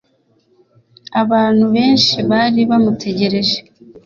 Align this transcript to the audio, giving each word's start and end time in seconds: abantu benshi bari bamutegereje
abantu 1.21 1.65
benshi 1.75 2.15
bari 2.29 2.61
bamutegereje 2.69 3.57